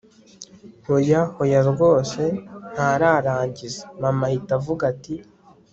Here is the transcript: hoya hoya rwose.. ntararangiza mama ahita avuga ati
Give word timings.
hoya 0.85 1.21
hoya 1.35 1.59
rwose.. 1.71 2.23
ntararangiza 2.73 3.81
mama 4.01 4.23
ahita 4.29 4.51
avuga 4.59 4.83
ati 4.93 5.15